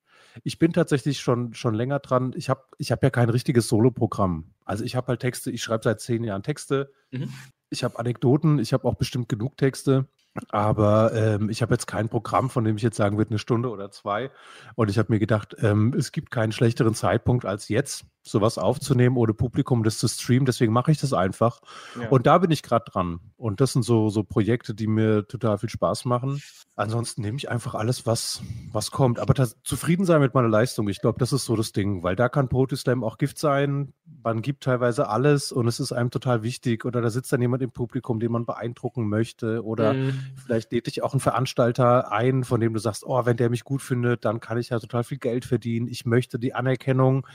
[0.44, 2.32] ich bin tatsächlich schon, schon länger dran.
[2.36, 4.52] Ich habe ich hab ja kein richtiges Solo-Programm.
[4.64, 6.92] Also ich habe halt Texte, ich schreibe seit zehn Jahren Texte.
[7.10, 7.32] Mhm.
[7.70, 10.06] Ich habe Anekdoten, ich habe auch bestimmt genug Texte.
[10.50, 13.68] Aber ähm, ich habe jetzt kein Programm, von dem ich jetzt sagen würde, eine Stunde
[13.68, 14.30] oder zwei.
[14.76, 19.16] Und ich habe mir gedacht, ähm, es gibt keinen schlechteren Zeitpunkt als jetzt, sowas aufzunehmen
[19.16, 20.46] ohne Publikum, das zu streamen.
[20.46, 21.60] Deswegen mache ich das einfach.
[22.00, 22.08] Ja.
[22.08, 23.20] Und da bin ich gerade dran.
[23.36, 26.42] Und das sind so, so Projekte, die mir total viel Spaß machen.
[26.76, 29.18] Ansonsten nehme ich einfach alles, was, was kommt.
[29.18, 32.16] Aber das, zufrieden sein mit meiner Leistung, ich glaube, das ist so das Ding, weil
[32.16, 33.92] da kann Poetry Slam auch Gift sein.
[34.22, 36.84] Man gibt teilweise alles und es ist einem total wichtig.
[36.84, 39.64] Oder da sitzt dann jemand im Publikum, den man beeindrucken möchte.
[39.64, 43.36] Oder mhm Vielleicht lädt dich auch ein Veranstalter ein, von dem du sagst, oh, wenn
[43.36, 45.88] der mich gut findet, dann kann ich ja total viel Geld verdienen.
[45.88, 47.26] Ich möchte die Anerkennung.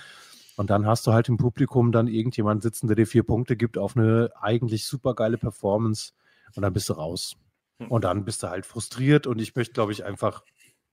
[0.58, 3.78] Und dann hast du halt im Publikum dann irgendjemand sitzen, der dir vier Punkte gibt
[3.78, 6.14] auf eine eigentlich super geile Performance
[6.56, 7.36] und dann bist du raus.
[7.80, 7.92] Hm.
[7.92, 10.44] Und dann bist du halt frustriert und ich möchte, glaube ich, einfach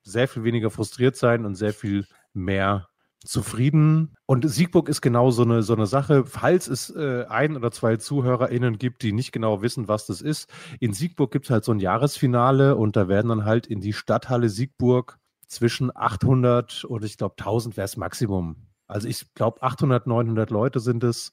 [0.02, 2.88] sehr viel weniger frustriert sein und sehr viel mehr
[3.24, 4.16] zufrieden.
[4.26, 6.26] Und Siegburg ist genau so eine, so eine Sache.
[6.26, 10.50] Falls es äh, ein oder zwei ZuhörerInnen gibt, die nicht genau wissen, was das ist.
[10.80, 13.92] In Siegburg gibt es halt so ein Jahresfinale und da werden dann halt in die
[13.92, 18.56] Stadthalle Siegburg zwischen 800 und ich glaube 1000 wäre es Maximum.
[18.92, 21.32] Also ich glaube 800, 900 Leute sind es,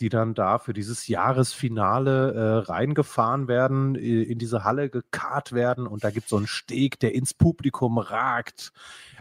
[0.00, 6.02] die dann da für dieses Jahresfinale äh, reingefahren werden, in diese Halle gekarrt werden und
[6.02, 8.72] da gibt es so einen Steg, der ins Publikum ragt.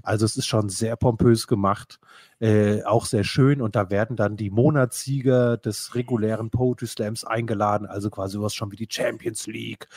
[0.01, 1.99] Also es ist schon sehr pompös gemacht,
[2.39, 7.85] äh, auch sehr schön und da werden dann die Monatssieger des regulären Poetry Slams eingeladen,
[7.85, 9.87] also quasi was schon wie die Champions League.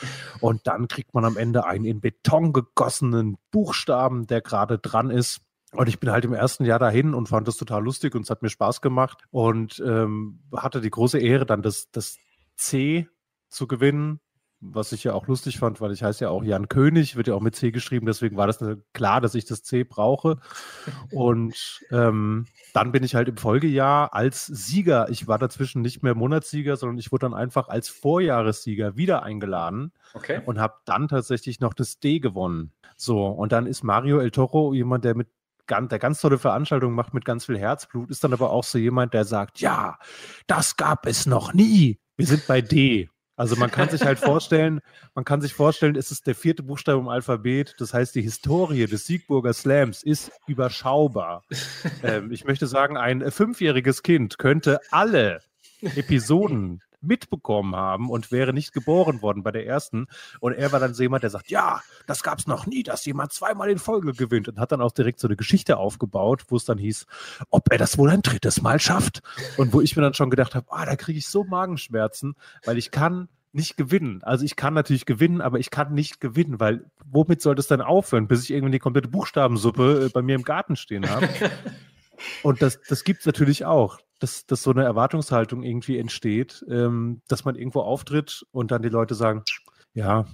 [0.41, 5.41] Und dann kriegt man am Ende einen in Beton gegossenen Buchstaben, der gerade dran ist.
[5.71, 8.29] Und ich bin halt im ersten Jahr dahin und fand das total lustig und es
[8.29, 12.17] hat mir Spaß gemacht und ähm, hatte die große Ehre, dann das, das
[12.55, 13.07] C
[13.49, 14.19] zu gewinnen,
[14.61, 17.33] was ich ja auch lustig fand, weil ich heiße ja auch Jan König, wird ja
[17.33, 18.59] auch mit C geschrieben, deswegen war das
[18.93, 20.37] klar, dass ich das C brauche.
[21.11, 26.15] Und ähm, dann bin ich halt im Folgejahr als Sieger, ich war dazwischen nicht mehr
[26.15, 30.41] Monatssieger, sondern ich wurde dann einfach als Vorjahressieger wieder eingeladen okay.
[30.45, 32.73] und habe dann tatsächlich noch das D gewonnen.
[32.97, 35.29] So, und dann ist Mario El Toro jemand, der mit
[35.69, 39.13] der ganz tolle Veranstaltung macht mit ganz viel Herzblut, ist dann aber auch so jemand,
[39.13, 39.97] der sagt, ja,
[40.47, 41.99] das gab es noch nie.
[42.17, 43.09] Wir sind bei D.
[43.35, 44.81] Also man kann sich halt vorstellen,
[45.15, 47.75] man kann sich vorstellen, es ist der vierte Buchstabe im Alphabet.
[47.77, 51.43] Das heißt, die Historie des Siegburger Slams ist überschaubar.
[52.03, 55.39] ähm, ich möchte sagen, ein fünfjähriges Kind könnte alle
[55.81, 60.07] Episoden mitbekommen haben und wäre nicht geboren worden bei der ersten.
[60.39, 63.05] Und er war dann so jemand, der sagt, ja, das gab es noch nie, dass
[63.05, 66.55] jemand zweimal in Folge gewinnt und hat dann auch direkt so eine Geschichte aufgebaut, wo
[66.55, 67.05] es dann hieß,
[67.49, 69.21] ob er das wohl ein drittes Mal schafft.
[69.57, 72.35] Und wo ich mir dann schon gedacht habe, ah, da kriege ich so Magenschmerzen,
[72.65, 74.21] weil ich kann nicht gewinnen.
[74.23, 77.81] Also ich kann natürlich gewinnen, aber ich kann nicht gewinnen, weil womit soll das dann
[77.81, 81.27] aufhören, bis ich irgendwie die komplette Buchstabensuppe äh, bei mir im Garten stehen habe?
[82.43, 87.21] Und das, das gibt es natürlich auch, dass, dass so eine Erwartungshaltung irgendwie entsteht, ähm,
[87.27, 89.43] dass man irgendwo auftritt und dann die Leute sagen,
[89.93, 90.25] ja,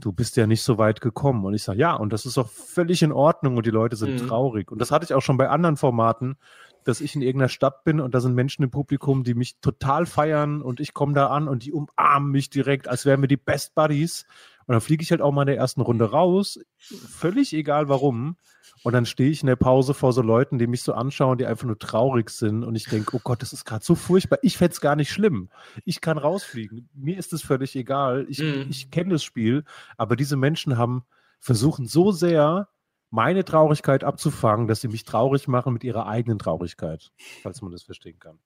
[0.00, 1.44] du bist ja nicht so weit gekommen.
[1.44, 4.22] Und ich sage, ja, und das ist auch völlig in Ordnung und die Leute sind
[4.22, 4.26] mhm.
[4.26, 4.70] traurig.
[4.70, 6.36] Und das hatte ich auch schon bei anderen Formaten,
[6.84, 10.04] dass ich in irgendeiner Stadt bin und da sind Menschen im Publikum, die mich total
[10.04, 13.38] feiern und ich komme da an und die umarmen mich direkt, als wären wir die
[13.38, 14.26] Best Buddies.
[14.66, 18.36] Und dann fliege ich halt auch mal in der ersten Runde raus, völlig egal warum.
[18.82, 21.46] Und dann stehe ich in der Pause vor so Leuten, die mich so anschauen, die
[21.46, 22.64] einfach nur traurig sind.
[22.64, 24.38] Und ich denke, oh Gott, das ist gerade so furchtbar.
[24.42, 25.48] Ich fände es gar nicht schlimm.
[25.84, 26.88] Ich kann rausfliegen.
[26.92, 28.26] Mir ist es völlig egal.
[28.28, 28.66] Ich, mhm.
[28.68, 29.64] ich kenne das Spiel.
[29.96, 31.04] Aber diese Menschen haben
[31.40, 32.68] versuchen so sehr,
[33.14, 37.84] meine Traurigkeit abzufangen, dass sie mich traurig machen mit ihrer eigenen Traurigkeit, falls man das
[37.84, 38.40] verstehen kann.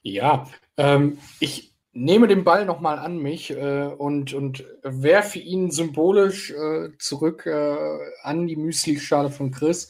[0.00, 0.46] Ja,
[0.78, 6.90] ähm, ich, nehme den Ball nochmal an mich äh, und, und werfe ihn symbolisch äh,
[6.98, 7.76] zurück äh,
[8.22, 9.88] an die Müsli-Schale von Chris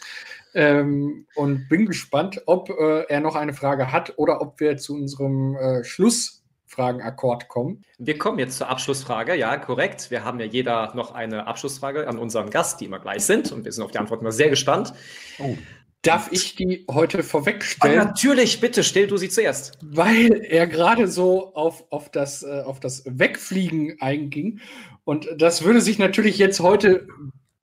[0.54, 4.94] ähm, und bin gespannt, ob äh, er noch eine Frage hat oder ob wir zu
[4.94, 7.82] unserem äh, Schlussfragenakkord kommen.
[7.98, 10.10] Wir kommen jetzt zur Abschlussfrage, ja, korrekt.
[10.10, 13.64] Wir haben ja jeder noch eine Abschlussfrage an unseren Gast, die immer gleich sind und
[13.64, 14.92] wir sind auf die Antworten immer sehr gespannt.
[15.38, 15.56] Oh.
[16.04, 18.00] Darf ich die heute vorwegstellen?
[18.00, 19.78] Oh, natürlich, bitte, stell du sie zuerst.
[19.80, 24.60] Weil er gerade so auf, auf, das, äh, auf das Wegfliegen einging.
[25.04, 27.08] Und das würde sich natürlich jetzt heute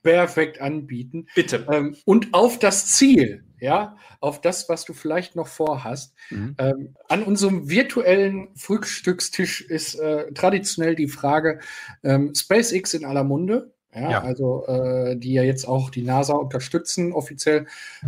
[0.02, 1.28] perfekt anbieten.
[1.36, 1.68] Bitte.
[1.72, 6.16] Ähm, und auf das Ziel, ja, auf das, was du vielleicht noch vorhast.
[6.32, 6.56] Mhm.
[6.58, 11.60] Ähm, an unserem virtuellen Frühstückstisch ist äh, traditionell die Frage
[12.04, 13.72] ähm, SpaceX in aller Munde.
[13.94, 14.22] Ja, ja.
[14.22, 17.68] also äh, die ja jetzt auch die NASA unterstützen offiziell.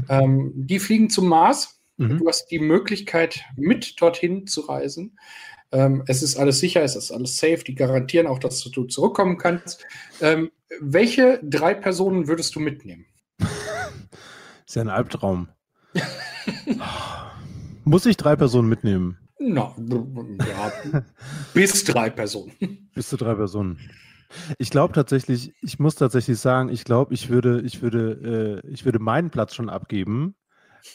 [0.09, 1.79] Ähm, die fliegen zum Mars.
[1.97, 2.19] Mhm.
[2.19, 5.17] Du hast die Möglichkeit, mit dorthin zu reisen.
[5.71, 7.63] Ähm, es ist alles sicher, es ist alles safe.
[7.65, 9.85] Die garantieren auch, dass du zurückkommen kannst.
[10.21, 13.05] Ähm, welche drei Personen würdest du mitnehmen?
[14.65, 15.49] ist ja ein Albtraum.
[17.83, 19.17] Muss ich drei Personen mitnehmen?
[19.39, 21.03] Na, ja,
[21.53, 22.53] bis drei Personen.
[22.95, 23.77] Bis zu drei Personen.
[24.57, 28.85] Ich glaube tatsächlich, ich muss tatsächlich sagen, ich glaube, ich würde, ich würde, äh, ich
[28.85, 30.35] würde meinen Platz schon abgeben,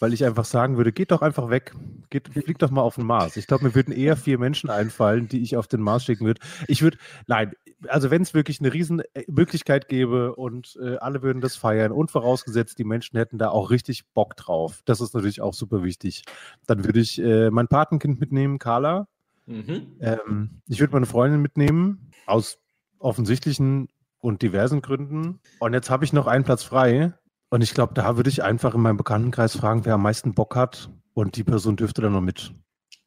[0.01, 1.75] weil ich einfach sagen würde, geht doch einfach weg.
[2.11, 3.37] Geht, fliegt doch mal auf den Mars.
[3.37, 6.41] Ich glaube, mir würden eher vier Menschen einfallen, die ich auf den Mars schicken würde.
[6.67, 7.53] Ich würde, nein,
[7.87, 11.93] also wenn es wirklich eine riesen äh, Möglichkeit gäbe und äh, alle würden das feiern
[11.93, 15.83] und vorausgesetzt, die Menschen hätten da auch richtig Bock drauf, das ist natürlich auch super
[15.83, 16.25] wichtig,
[16.67, 19.07] dann würde ich äh, mein Patenkind mitnehmen, Carla.
[19.47, 19.97] Mhm.
[20.01, 22.59] Ähm, ich würde meine Freundin mitnehmen, aus
[22.99, 23.89] offensichtlichen
[24.21, 25.41] und diversen Gründen.
[25.61, 27.13] Und jetzt habe ich noch einen Platz frei.
[27.51, 30.57] Und ich glaube, da würde ich einfach in meinem Bekanntenkreis fragen, wer am meisten Bock
[30.57, 30.91] hat.
[31.15, 32.53] Und die Person dürfte dann noch mit.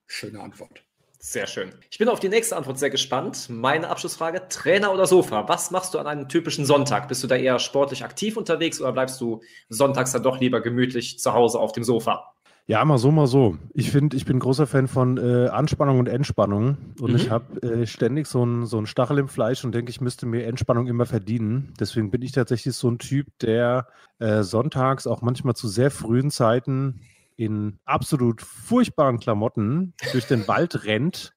[0.08, 0.84] Schöne Antwort.
[1.24, 1.72] Sehr schön.
[1.92, 3.48] Ich bin auf die nächste Antwort sehr gespannt.
[3.48, 5.48] Meine Abschlussfrage: Trainer oder Sofa?
[5.48, 7.08] Was machst du an einem typischen Sonntag?
[7.08, 11.20] Bist du da eher sportlich aktiv unterwegs oder bleibst du sonntags dann doch lieber gemütlich
[11.20, 12.34] zu Hause auf dem Sofa?
[12.72, 13.58] Ja, mal so, mal so.
[13.74, 16.78] Ich finde, ich bin großer Fan von äh, Anspannung und Entspannung.
[17.02, 17.16] Und mhm.
[17.18, 20.46] ich habe äh, ständig so einen so Stachel im Fleisch und denke, ich müsste mir
[20.46, 21.74] Entspannung immer verdienen.
[21.82, 23.88] Deswegen bin ich tatsächlich so ein Typ, der
[24.20, 27.02] äh, sonntags auch manchmal zu sehr frühen Zeiten
[27.36, 31.34] in absolut furchtbaren Klamotten durch den Wald rennt,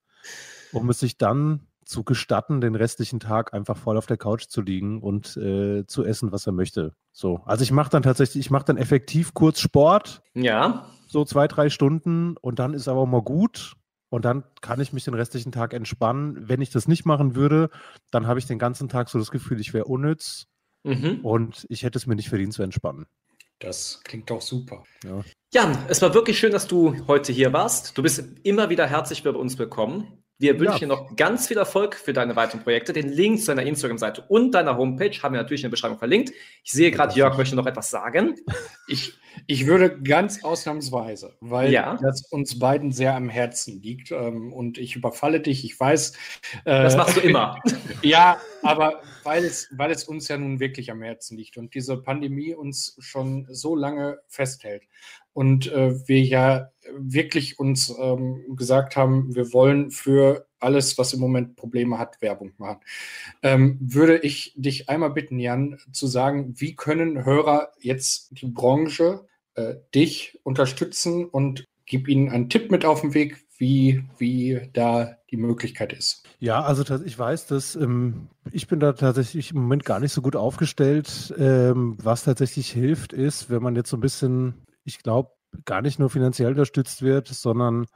[0.70, 4.62] um es sich dann zu gestatten, den restlichen Tag einfach voll auf der Couch zu
[4.62, 6.94] liegen und äh, zu essen, was er möchte.
[7.12, 10.22] So, also ich mache dann tatsächlich, ich mache dann effektiv kurz Sport.
[10.34, 10.86] Ja.
[11.06, 13.74] So zwei, drei Stunden und dann ist aber mal gut.
[14.10, 16.48] Und dann kann ich mich den restlichen Tag entspannen.
[16.48, 17.70] Wenn ich das nicht machen würde,
[18.12, 20.46] dann habe ich den ganzen Tag so das Gefühl, ich wäre unnütz
[20.84, 21.20] mhm.
[21.22, 23.06] und ich hätte es mir nicht verdient zu entspannen.
[23.58, 24.84] Das klingt doch super.
[25.04, 25.24] Ja.
[25.52, 27.96] Jan, es war wirklich schön, dass du heute hier warst.
[27.96, 30.23] Du bist immer wieder herzlich bei uns willkommen.
[30.38, 30.78] Wir wünschen ja.
[30.78, 32.92] dir noch ganz viel Erfolg für deine weiteren Projekte.
[32.92, 36.32] Den Link zu deiner Instagram-Seite und deiner Homepage haben wir natürlich in der Beschreibung verlinkt.
[36.64, 38.34] Ich sehe gerade, Jörg möchte noch etwas sagen.
[38.86, 39.14] Ich,
[39.46, 41.96] ich würde ganz ausnahmsweise, weil ja.
[42.02, 46.12] das uns beiden sehr am Herzen liegt ähm, und ich überfalle dich, ich weiß.
[46.66, 47.58] Äh, das machst du immer.
[48.02, 51.96] ja, aber weil es, weil es uns ja nun wirklich am Herzen liegt und diese
[51.96, 54.82] Pandemie uns schon so lange festhält
[55.34, 61.20] und äh, wir ja wirklich uns ähm, gesagt haben, wir wollen für alles, was im
[61.20, 62.80] Moment Probleme hat, Werbung machen.
[63.42, 69.26] Ähm, würde ich dich einmal bitten, Jan, zu sagen, wie können Hörer jetzt die Branche,
[69.54, 75.16] äh, dich unterstützen und gib ihnen einen Tipp mit auf den Weg, wie, wie da
[75.30, 76.24] die Möglichkeit ist.
[76.40, 80.22] Ja, also ich weiß, dass ähm, ich bin da tatsächlich im Moment gar nicht so
[80.22, 81.32] gut aufgestellt.
[81.38, 85.30] Ähm, was tatsächlich hilft, ist, wenn man jetzt so ein bisschen ich glaube,
[85.64, 87.86] gar nicht nur finanziell unterstützt wird, sondern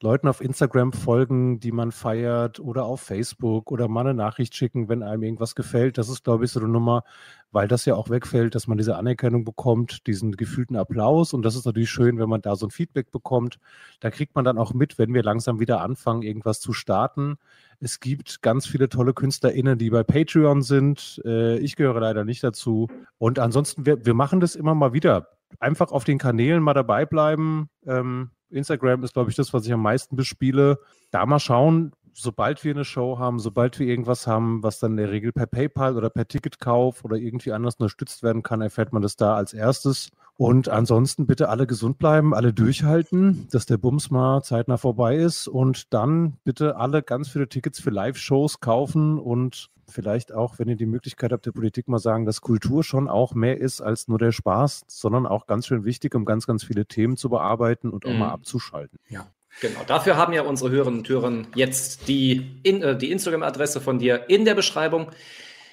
[0.00, 4.88] Leuten auf Instagram folgen, die man feiert oder auf Facebook oder mal eine Nachricht schicken,
[4.88, 5.98] wenn einem irgendwas gefällt.
[5.98, 7.02] Das ist, glaube ich, so eine Nummer,
[7.50, 11.32] weil das ja auch wegfällt, dass man diese Anerkennung bekommt, diesen gefühlten Applaus.
[11.32, 13.58] Und das ist natürlich schön, wenn man da so ein Feedback bekommt.
[13.98, 17.36] Da kriegt man dann auch mit, wenn wir langsam wieder anfangen, irgendwas zu starten.
[17.80, 21.20] Es gibt ganz viele tolle KünstlerInnen, die bei Patreon sind.
[21.24, 22.86] Äh, ich gehöre leider nicht dazu.
[23.18, 27.06] Und ansonsten, wir, wir machen das immer mal wieder einfach auf den Kanälen mal dabei
[27.06, 27.70] bleiben.
[27.86, 30.78] Ähm, Instagram ist, glaube ich, das, was ich am meisten bespiele.
[31.10, 34.96] Da mal schauen, sobald wir eine Show haben, sobald wir irgendwas haben, was dann in
[34.98, 39.02] der Regel per PayPal oder per Ticketkauf oder irgendwie anders unterstützt werden kann, erfährt man
[39.02, 40.10] das da als erstes.
[40.36, 45.48] Und ansonsten bitte alle gesund bleiben, alle durchhalten, dass der Bums mal zeitnah vorbei ist
[45.48, 50.76] und dann bitte alle ganz viele Tickets für Live-Shows kaufen und vielleicht auch, wenn ihr
[50.76, 54.18] die Möglichkeit habt, der Politik mal sagen, dass Kultur schon auch mehr ist als nur
[54.18, 58.06] der Spaß, sondern auch ganz schön wichtig, um ganz, ganz viele Themen zu bearbeiten und
[58.06, 58.18] auch mhm.
[58.18, 58.98] mal abzuschalten.
[59.08, 59.26] Ja.
[59.60, 63.98] Genau, dafür haben ja unsere Hörerinnen und Hörer jetzt die, in, äh, die Instagram-Adresse von
[63.98, 65.10] dir in der Beschreibung.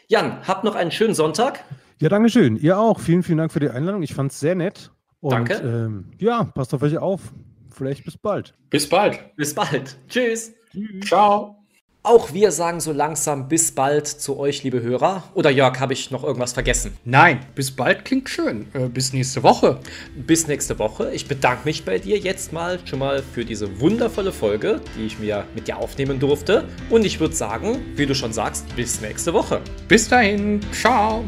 [0.07, 1.63] Jan, habt noch einen schönen Sonntag.
[1.99, 2.57] Ja, danke schön.
[2.57, 2.99] Ihr auch.
[2.99, 4.03] Vielen, vielen Dank für die Einladung.
[4.03, 4.91] Ich fand es sehr nett.
[5.21, 5.53] Und, danke.
[5.55, 7.21] Ähm, ja, passt auf euch auf.
[7.69, 8.53] Vielleicht bis bald.
[8.69, 9.35] Bis bald.
[9.35, 9.97] Bis bald.
[10.07, 10.53] Tschüss.
[10.71, 11.07] Tschüss.
[11.07, 11.64] Ciao.
[12.05, 15.23] Auch wir sagen so langsam bis bald zu euch, liebe Hörer.
[15.33, 16.95] Oder Jörg, habe ich noch irgendwas vergessen?
[17.03, 18.67] Nein, bis bald klingt schön.
[18.73, 19.79] Äh, bis nächste Woche.
[20.15, 21.11] Bis nächste Woche.
[21.13, 25.17] Ich bedanke mich bei dir jetzt mal schon mal für diese wundervolle Folge, die ich
[25.17, 26.65] mir mit dir aufnehmen durfte.
[26.91, 29.61] Und ich würde sagen, wie du schon sagst, bis nächste Woche.
[29.87, 30.59] Bis dahin.
[30.71, 31.25] Ciao.